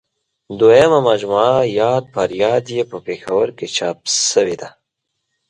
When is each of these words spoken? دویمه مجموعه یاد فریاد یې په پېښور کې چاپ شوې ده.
دویمه 0.59 0.99
مجموعه 1.09 1.57
یاد 1.79 2.03
فریاد 2.13 2.65
یې 2.75 2.83
په 2.91 2.97
پېښور 3.07 3.47
کې 3.57 3.67
چاپ 3.75 3.99
شوې 4.29 4.55
ده. 4.61 4.69